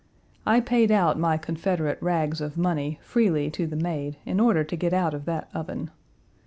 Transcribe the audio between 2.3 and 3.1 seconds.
of money